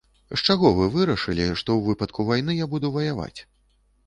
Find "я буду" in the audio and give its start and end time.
2.63-2.93